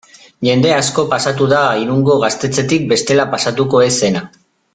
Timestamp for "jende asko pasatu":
0.45-1.49